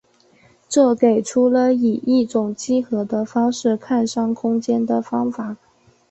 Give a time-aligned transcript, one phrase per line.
[0.67, 5.57] 这给出了以一种几何的方式看商空间的方法。